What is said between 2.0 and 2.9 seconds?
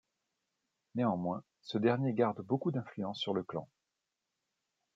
garde beaucoup